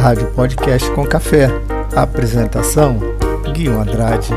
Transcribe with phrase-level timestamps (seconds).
[0.00, 1.48] Rádio Podcast com Café.
[1.94, 2.98] Apresentação:
[3.52, 4.30] Guilherme Andrade.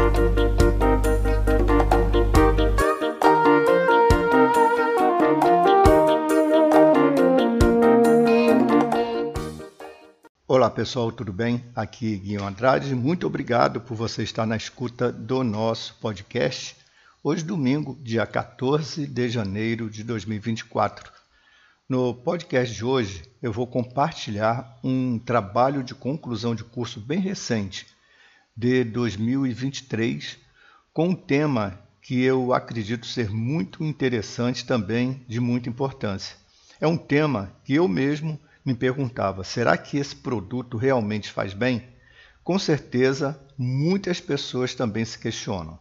[10.45, 11.63] Olá pessoal, tudo bem?
[11.73, 12.93] Aqui Guilherme Andrade.
[12.93, 16.75] Muito obrigado por você estar na escuta do nosso podcast.
[17.23, 21.12] Hoje, domingo, dia 14 de janeiro de 2024.
[21.93, 27.85] No podcast de hoje, eu vou compartilhar um trabalho de conclusão de curso bem recente,
[28.57, 30.39] de 2023,
[30.91, 36.35] com um tema que eu acredito ser muito interessante também de muita importância.
[36.81, 41.83] É um tema que eu mesmo me perguntava: será que esse produto realmente faz bem?
[42.43, 45.77] Com certeza, muitas pessoas também se questionam.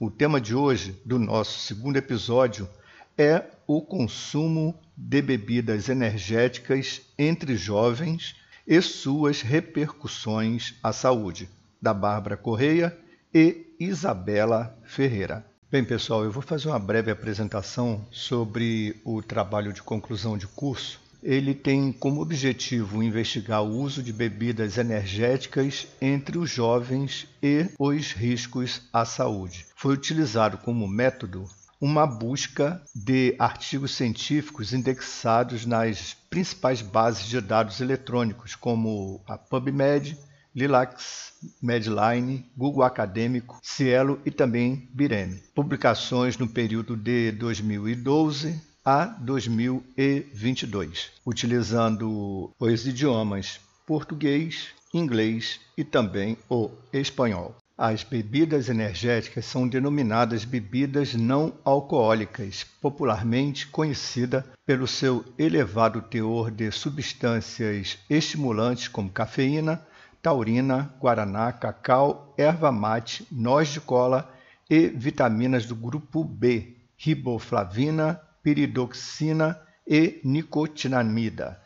[0.00, 2.68] O tema de hoje, do nosso segundo episódio,
[3.16, 11.48] é o consumo de bebidas energéticas entre jovens e suas repercussões à saúde,
[11.80, 12.96] da Bárbara Correia
[13.32, 15.44] e Isabela Ferreira.
[15.70, 21.00] Bem, pessoal, eu vou fazer uma breve apresentação sobre o trabalho de conclusão de curso.
[21.20, 28.12] Ele tem como objetivo investigar o uso de bebidas energéticas entre os jovens e os
[28.12, 29.66] riscos à saúde.
[29.74, 31.44] Foi utilizado como método
[31.80, 40.16] uma busca de artigos científicos indexados nas principais bases de dados eletrônicos, como a PubMed,
[40.54, 45.42] Lilacs, Medline, Google Acadêmico, Cielo e também Bireme.
[45.54, 56.70] Publicações no período de 2012 a 2022, utilizando os idiomas português, inglês e também o
[56.92, 57.56] espanhol.
[57.76, 66.70] As bebidas energéticas são denominadas bebidas não alcoólicas, popularmente conhecida pelo seu elevado teor de
[66.70, 69.84] substâncias estimulantes como cafeína,
[70.22, 74.32] taurina, guaraná, cacau, erva mate, noz de cola
[74.70, 81.60] e vitaminas do grupo B, riboflavina, piridoxina e nicotinamida.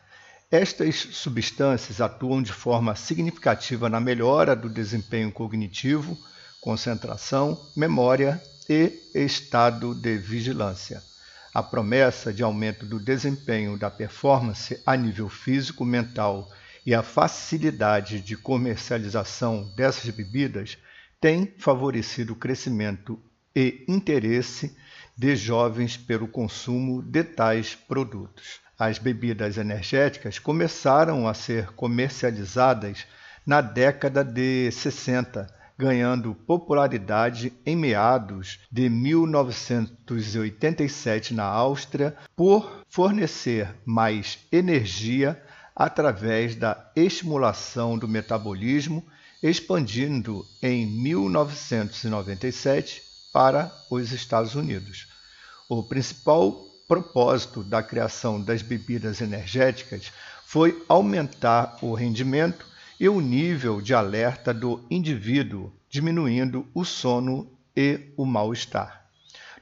[0.51, 6.17] Estas substâncias atuam de forma significativa na melhora do desempenho cognitivo,
[6.59, 11.03] concentração, memória e estado de vigilância.
[11.53, 16.51] A promessa de aumento do desempenho da performance a nível físico, mental
[16.83, 20.79] e a facilidade de comercialização dessas bebidas
[21.21, 23.21] tem favorecido o crescimento
[23.55, 24.75] e interesse
[25.15, 28.67] de jovens pelo consumo de tais produtos.
[28.79, 33.05] As bebidas energéticas começaram a ser comercializadas
[33.45, 44.39] na década de 60, ganhando popularidade em meados de 1987 na Áustria por fornecer mais
[44.49, 45.43] energia
[45.75, 49.05] através da estimulação do metabolismo,
[49.43, 53.03] expandindo em 1997
[53.33, 55.09] para os Estados Unidos.
[55.67, 60.11] O principal propósito da criação das bebidas energéticas
[60.43, 62.65] foi aumentar o rendimento
[62.99, 69.05] e o nível de alerta do indivíduo, diminuindo o sono e o mal-estar.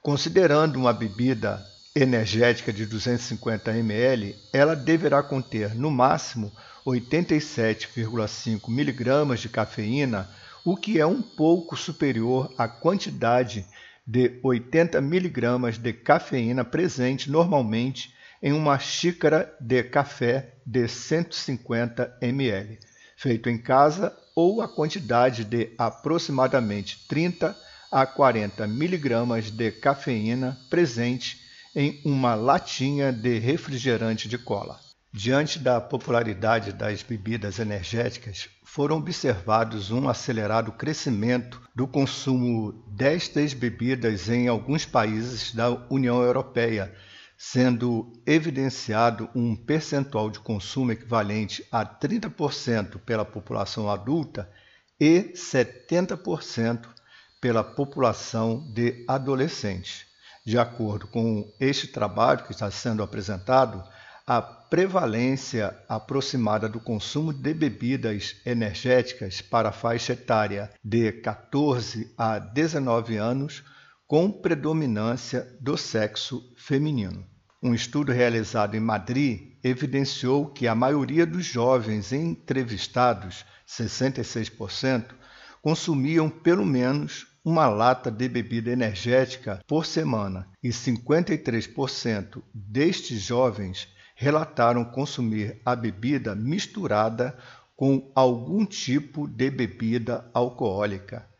[0.00, 1.60] Considerando uma bebida
[1.94, 6.52] energética de 250 ml, ela deverá conter no máximo
[6.86, 10.28] 87,5 mg de cafeína,
[10.64, 13.66] o que é um pouco superior à quantidade
[14.06, 22.78] de 80 mg de cafeína presente normalmente em uma xícara de café de 150 ml,
[23.16, 27.56] feito em casa ou a quantidade de aproximadamente 30
[27.90, 31.40] a 40 miligramas de cafeína presente
[31.74, 34.78] em uma latinha de refrigerante de cola.
[35.12, 44.28] Diante da popularidade das bebidas energéticas, foram observados um acelerado crescimento do consumo destas bebidas
[44.28, 46.92] em alguns países da União Europeia,
[47.36, 54.50] sendo evidenciado um percentual de consumo equivalente a 30% pela população adulta
[54.98, 56.86] e 70%
[57.40, 60.06] pela população de adolescentes.
[60.46, 63.82] De acordo com este trabalho que está sendo apresentado,
[64.26, 72.38] a prevalência aproximada do consumo de bebidas energéticas para a faixa etária de 14 a
[72.38, 73.62] 19 anos
[74.14, 77.26] com predominância do sexo feminino.
[77.60, 85.06] Um estudo realizado em Madrid evidenciou que a maioria dos jovens entrevistados, 66%,
[85.60, 94.84] consumiam pelo menos uma lata de bebida energética por semana e 53% destes jovens relataram
[94.84, 97.36] consumir a bebida misturada
[97.74, 101.33] com algum tipo de bebida alcoólica.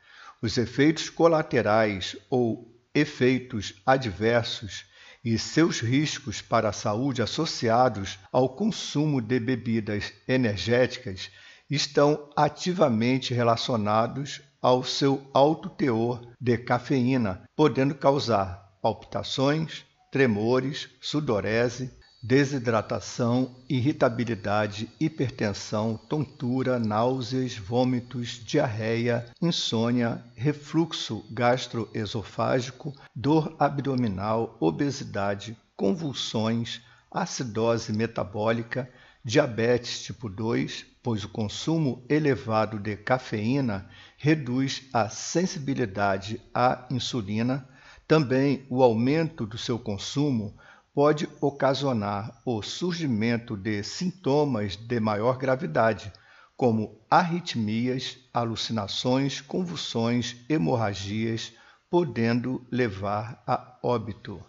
[0.44, 4.85] Os efeitos colaterais ou efeitos adversos
[5.25, 11.31] e seus riscos para a saúde associados ao consumo de bebidas energéticas
[11.70, 21.90] estão ativamente relacionados ao seu alto teor de cafeína, podendo causar palpitações, tremores, sudorese,
[22.26, 36.81] desidratação, irritabilidade, hipertensão, tontura, náuseas, vômitos, diarreia, insônia, refluxo gastroesofágico, dor abdominal, obesidade, convulsões,
[37.12, 38.91] acidose metabólica,
[39.23, 43.87] diabetes tipo 2, pois o consumo elevado de cafeína
[44.17, 47.69] reduz a sensibilidade à insulina,
[48.09, 50.55] também o aumento do seu consumo
[50.94, 56.12] pode ocasionar o surgimento de sintomas de maior gravidade,
[56.56, 61.52] como arritmias, alucinações, convulsões, hemorragias,
[61.91, 64.41] podendo levar a óbito.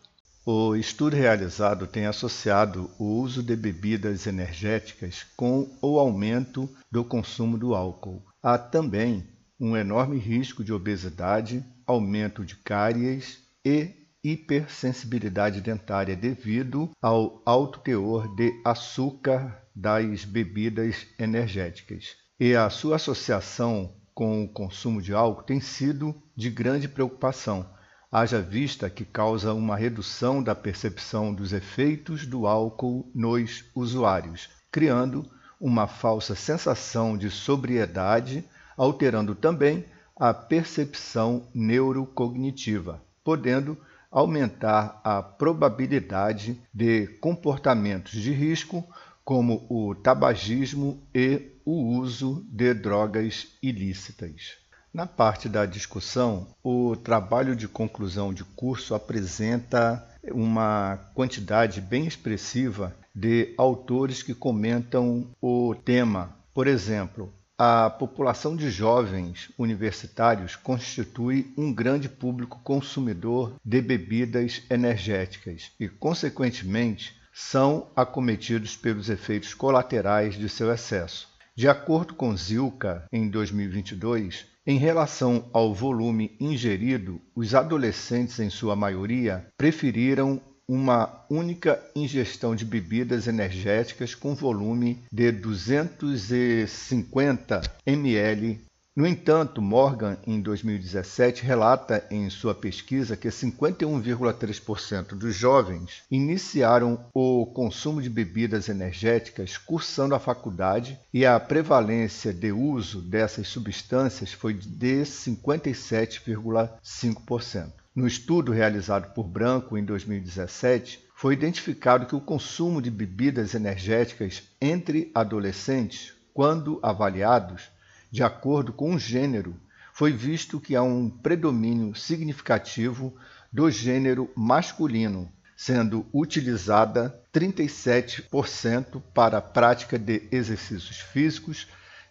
[0.45, 7.57] O estudo realizado tem associado o uso de bebidas energéticas com o aumento do consumo
[7.57, 8.23] do álcool.
[8.43, 9.27] Há também
[9.59, 18.33] um enorme risco de obesidade, aumento de cáries e hipersensibilidade dentária devido ao alto teor
[18.35, 22.15] de açúcar das bebidas energéticas.
[22.39, 27.69] E a sua associação com o consumo de álcool tem sido de grande preocupação,
[28.11, 35.29] haja vista que causa uma redução da percepção dos efeitos do álcool nos usuários, criando
[35.59, 38.43] uma falsa sensação de sobriedade,
[38.75, 39.85] alterando também
[40.15, 43.77] a percepção neurocognitiva, podendo
[44.15, 48.81] aumentar a probabilidade de comportamentos de risco,
[49.25, 54.53] como o tabagismo e o uso de drogas ilícitas.
[54.93, 62.95] Na parte da discussão, o trabalho de conclusão de curso apresenta uma quantidade bem expressiva
[63.13, 66.33] de autores que comentam o tema.
[66.53, 75.71] Por exemplo, a população de jovens universitários constitui um grande público consumidor de bebidas energéticas
[75.79, 81.29] e, consequentemente, são acometidos pelos efeitos colaterais de seu excesso.
[81.55, 88.75] De acordo com Zilka, em 2022, em relação ao volume ingerido, os adolescentes, em sua
[88.75, 98.65] maioria, preferiram uma única ingestão de bebidas energéticas com volume de 250 ml.
[98.95, 107.45] No entanto, Morgan, em 2017, relata em sua pesquisa que 51,3% dos jovens iniciaram o
[107.45, 114.53] consumo de bebidas energéticas cursando a faculdade e a prevalência de uso dessas substâncias foi
[114.53, 117.84] de 57,5%.
[117.95, 124.43] No estudo realizado por Branco em 2017, foi identificado que o consumo de bebidas energéticas
[124.59, 127.69] entre adolescentes, quando avaliados
[128.11, 129.55] de acordo com o gênero,
[129.93, 133.15] foi visto que há um predomínio significativo
[133.49, 141.65] do gênero masculino, sendo utilizada 37% para a prática de exercícios físicos,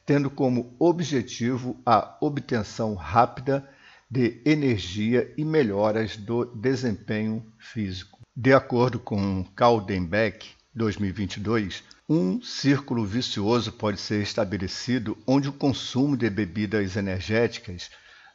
[0.07, 3.69] tendo como objetivo a obtenção rápida
[4.11, 8.21] de energia e melhoras do desempenho físico.
[8.37, 16.29] De acordo com Caldenbeck, 2022, um círculo vicioso pode ser estabelecido onde o consumo de
[16.29, 17.91] bebidas energéticas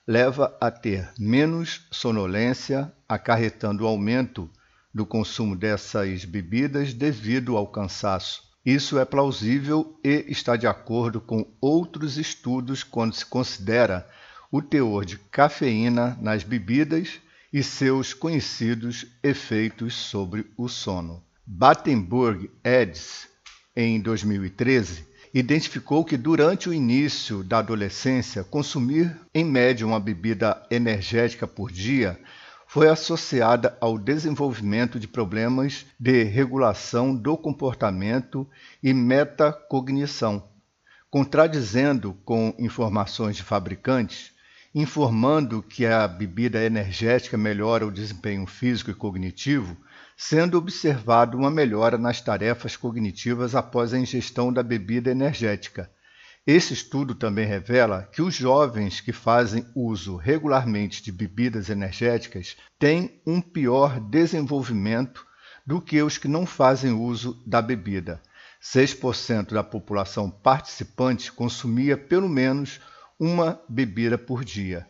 [0.07, 4.49] leva a ter menos sonolência, acarretando o aumento
[4.91, 8.41] do consumo dessas bebidas devido ao cansaço.
[8.65, 14.07] Isso é plausível e está de acordo com outros estudos quando se considera
[14.51, 17.19] o teor de cafeína nas bebidas
[17.51, 21.23] e seus conhecidos efeitos sobre o sono.
[21.45, 23.27] Battenberg Eds,
[23.75, 31.47] em 2013, identificou que durante o início da adolescência, consumir em média uma bebida energética
[31.47, 32.19] por dia
[32.67, 38.47] foi associada ao desenvolvimento de problemas de regulação do comportamento
[38.81, 40.43] e metacognição,
[41.09, 44.33] contradizendo com informações de fabricantes
[44.73, 49.75] informando que a bebida energética melhora o desempenho físico e cognitivo,
[50.15, 55.89] sendo observado uma melhora nas tarefas cognitivas após a ingestão da bebida energética.
[56.45, 63.21] Esse estudo também revela que os jovens que fazem uso regularmente de bebidas energéticas têm
[63.25, 65.25] um pior desenvolvimento
[65.65, 68.21] do que os que não fazem uso da bebida.
[68.61, 72.79] 6% da população participante consumia pelo menos
[73.19, 74.87] uma bebida por dia.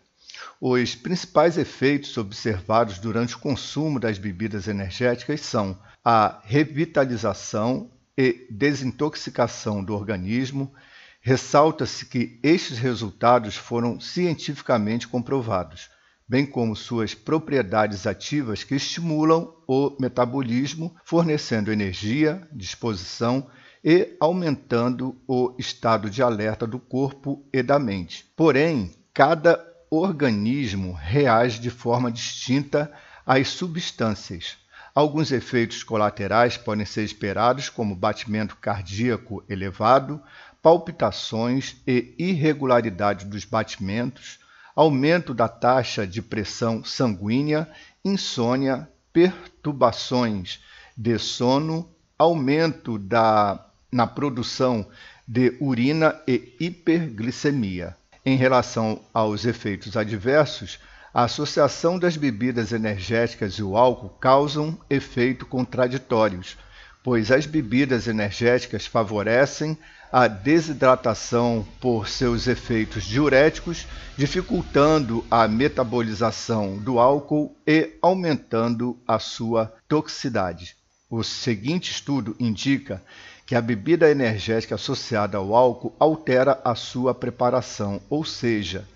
[0.62, 9.83] Os principais efeitos observados durante o consumo das bebidas energéticas são a revitalização e desintoxicação
[9.83, 10.74] do organismo.
[11.21, 15.89] Ressalta-se que estes resultados foram cientificamente comprovados
[16.29, 23.50] bem como suas propriedades ativas que estimulam o metabolismo, fornecendo energia, disposição
[23.83, 28.25] e aumentando o estado de alerta do corpo e da mente.
[28.36, 32.91] Porém, cada organismo reage de forma distinta
[33.25, 34.57] às substâncias.
[34.93, 40.21] Alguns efeitos colaterais podem ser esperados, como batimento cardíaco elevado,
[40.62, 44.39] palpitações e irregularidade dos batimentos,
[44.75, 47.69] aumento da taxa de pressão sanguínea,
[48.03, 50.59] insônia, perturbações
[50.98, 54.86] de sono, aumento da, na produção
[55.27, 57.96] de urina e hiperglicemia.
[58.25, 60.79] Em relação aos efeitos adversos,
[61.13, 66.58] a associação das bebidas energéticas e o álcool causam efeitos contraditórios,
[67.03, 69.77] pois as bebidas energéticas favorecem
[70.12, 79.74] a desidratação por seus efeitos diuréticos, dificultando a metabolização do álcool e aumentando a sua
[79.88, 80.75] toxicidade.
[81.10, 83.01] O seguinte estudo indica
[83.50, 88.88] que a bebida energética associada ao álcool altera a sua preparação, ou seja,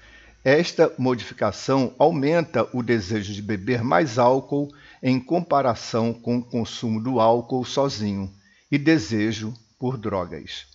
[0.46, 7.20] esta modificação aumenta o desejo de beber mais álcool em comparação com o consumo do
[7.20, 8.32] álcool sozinho
[8.72, 10.68] e desejo por drogas.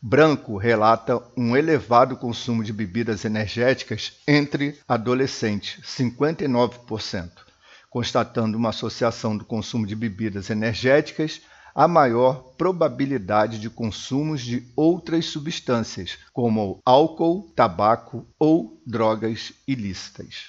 [0.00, 7.28] Branco relata um elevado consumo de bebidas energéticas entre adolescentes, 59%,
[7.90, 11.40] constatando uma associação do consumo de bebidas energéticas
[11.78, 20.46] à maior probabilidade de consumos de outras substâncias, como álcool, tabaco ou drogas ilícitas.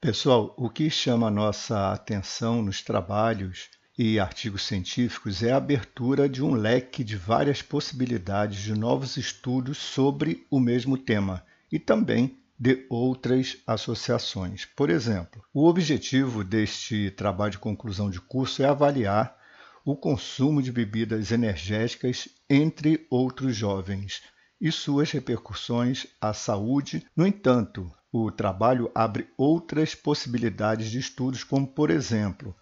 [0.00, 3.68] Pessoal, o que chama a nossa atenção nos trabalhos
[3.98, 9.76] e artigos científicos é a abertura de um leque de várias possibilidades de novos estudos
[9.76, 14.66] sobre o mesmo tema e também de outras associações.
[14.74, 19.38] Por exemplo, o objetivo deste trabalho de conclusão de curso é avaliar
[19.84, 24.22] o consumo de bebidas energéticas entre outros jovens
[24.60, 27.06] e suas repercussões à saúde.
[27.16, 32.54] No entanto, o trabalho abre outras possibilidades de estudos, como, por exemplo,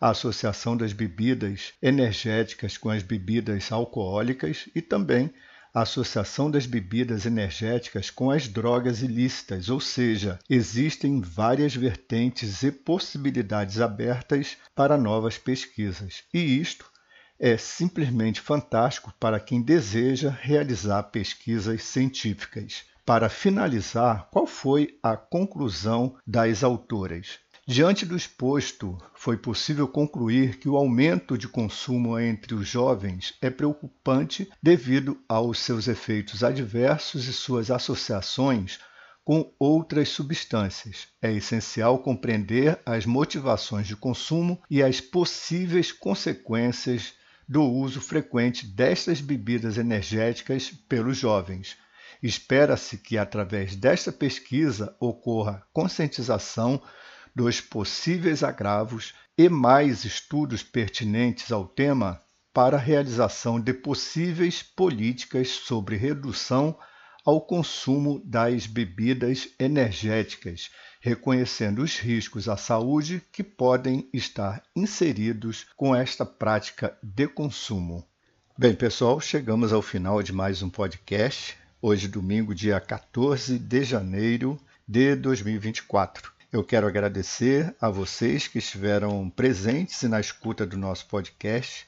[0.00, 5.32] a associação das bebidas energéticas com as bebidas alcoólicas e também
[5.74, 12.70] a associação das bebidas energéticas com as drogas ilícitas, ou seja, existem várias vertentes e
[12.70, 16.22] possibilidades abertas para novas pesquisas.
[16.32, 16.84] E isto
[17.38, 22.84] é simplesmente fantástico para quem deseja realizar pesquisas científicas.
[23.04, 27.41] Para finalizar, qual foi a conclusão das autoras?
[27.64, 33.50] Diante do exposto, foi possível concluir que o aumento de consumo entre os jovens é
[33.50, 38.80] preocupante devido aos seus efeitos adversos e suas associações
[39.24, 41.06] com outras substâncias.
[41.22, 47.14] É essencial compreender as motivações de consumo e as possíveis consequências
[47.48, 51.76] do uso frequente destas bebidas energéticas pelos jovens.
[52.20, 56.82] Espera-se que, através desta pesquisa, ocorra conscientização
[57.34, 62.22] dos possíveis agravos e mais estudos pertinentes ao tema
[62.52, 66.78] para a realização de possíveis políticas sobre redução
[67.24, 70.70] ao consumo das bebidas energéticas,
[71.00, 78.06] reconhecendo os riscos à saúde que podem estar inseridos com esta prática de consumo.
[78.58, 81.56] Bem, pessoal, chegamos ao final de mais um podcast.
[81.80, 86.41] Hoje, domingo, dia 14 de janeiro de 2024.
[86.52, 91.86] Eu quero agradecer a vocês que estiveram presentes na escuta do nosso podcast.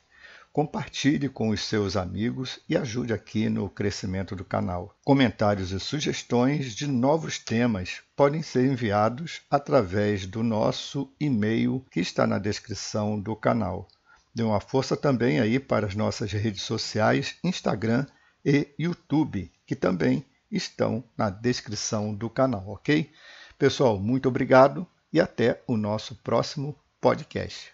[0.54, 4.96] Compartilhe com os seus amigos e ajude aqui no crescimento do canal.
[5.04, 12.26] Comentários e sugestões de novos temas podem ser enviados através do nosso e-mail que está
[12.26, 13.86] na descrição do canal.
[14.34, 18.06] Dê uma força também aí para as nossas redes sociais, Instagram
[18.42, 23.10] e YouTube, que também estão na descrição do canal, ok?
[23.58, 27.72] Pessoal, muito obrigado e até o nosso próximo podcast.